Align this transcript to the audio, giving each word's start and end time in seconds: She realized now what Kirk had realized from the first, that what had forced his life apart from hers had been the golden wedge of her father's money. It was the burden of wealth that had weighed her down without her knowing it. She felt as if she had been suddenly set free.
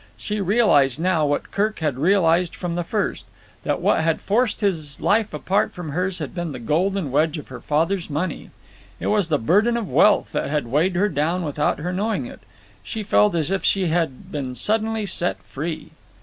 She 0.17 0.41
realized 0.41 0.99
now 0.99 1.27
what 1.27 1.51
Kirk 1.51 1.77
had 1.77 1.99
realized 1.99 2.55
from 2.55 2.73
the 2.73 2.83
first, 2.83 3.23
that 3.63 3.79
what 3.79 3.99
had 3.99 4.19
forced 4.19 4.61
his 4.61 4.99
life 4.99 5.31
apart 5.31 5.73
from 5.73 5.91
hers 5.91 6.17
had 6.17 6.33
been 6.33 6.53
the 6.53 6.59
golden 6.59 7.11
wedge 7.11 7.37
of 7.37 7.49
her 7.49 7.59
father's 7.61 8.09
money. 8.09 8.49
It 8.99 9.05
was 9.13 9.29
the 9.29 9.37
burden 9.37 9.77
of 9.77 9.87
wealth 9.87 10.31
that 10.31 10.49
had 10.49 10.65
weighed 10.65 10.95
her 10.95 11.07
down 11.07 11.43
without 11.45 11.77
her 11.77 11.93
knowing 11.93 12.25
it. 12.25 12.39
She 12.81 13.03
felt 13.03 13.35
as 13.35 13.51
if 13.51 13.63
she 13.63 13.89
had 13.89 14.31
been 14.31 14.55
suddenly 14.55 15.05
set 15.05 15.37
free. 15.43 15.91